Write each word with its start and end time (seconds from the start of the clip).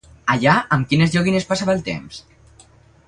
Allà, 0.35 0.53
amb 0.77 0.89
quines 0.93 1.13
joguines 1.17 1.47
passava 1.51 1.77
el 1.77 1.85
temps? 1.91 2.23